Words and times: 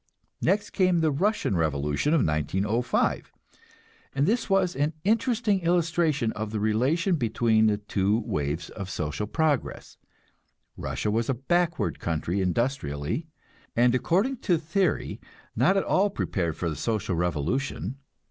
Next 0.41 0.71
came 0.71 0.99
the 1.01 1.11
Russian 1.11 1.55
revolution 1.55 2.15
of 2.15 2.25
1905, 2.25 3.31
and 4.15 4.25
this 4.25 4.49
was 4.49 4.75
an 4.75 4.93
interesting 5.03 5.59
illustration 5.59 6.31
of 6.31 6.49
the 6.49 6.59
relation 6.59 7.17
between 7.17 7.67
the 7.67 7.77
two 7.77 8.17
waves 8.25 8.71
of 8.71 8.89
social 8.89 9.27
progress. 9.27 9.97
Russia 10.75 11.11
was 11.11 11.29
a 11.29 11.35
backward 11.35 11.99
country 11.99 12.41
industrially, 12.41 13.27
and 13.75 13.93
according 13.93 14.37
to 14.37 14.57
theory 14.57 15.21
not 15.55 15.77
at 15.77 15.83
all 15.83 16.09
prepared 16.09 16.57
for 16.57 16.67
the 16.67 16.75
social 16.75 17.13
revolution. 17.15 17.97